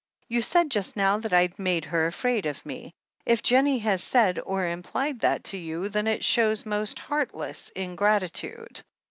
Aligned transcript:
You 0.27 0.41
said 0.41 0.71
just 0.71 0.97
now 0.97 1.19
that 1.19 1.31
I'd 1.31 1.59
made 1.59 1.85
her 1.85 2.07
afraid 2.07 2.47
of 2.47 2.65
me. 2.65 2.91
If 3.23 3.43
Jennie 3.43 3.77
has 3.85 4.01
said 4.01 4.39
or 4.39 4.65
implied 4.67 5.19
that 5.19 5.43
to 5.53 5.59
you, 5.59 5.89
then 5.89 6.07
it 6.07 6.23
shows 6.25 6.65
most 6.65 6.97
heartless 6.97 7.69
ingratitude. 7.75 8.81